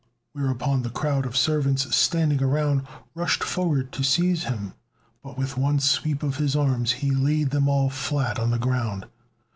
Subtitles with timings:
[0.33, 2.81] whereupon the crowd of servants standing round
[3.13, 4.73] rushed forward to seize him,
[5.21, 9.05] but with one sweep of his arms he laid them all flat on the ground.